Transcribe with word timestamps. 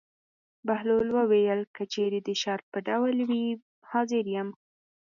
بهلول 0.67 1.07
وویل: 1.13 1.61
که 1.75 1.83
چېرې 1.93 2.19
د 2.23 2.29
شرط 2.41 2.65
په 2.73 2.79
ډول 2.87 3.15
وي 3.29 3.45
حاضر 3.91 4.25
یم. 4.35 4.49